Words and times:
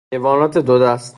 حیوانات 0.13 0.57
دو 0.57 0.79
دست 0.79 1.09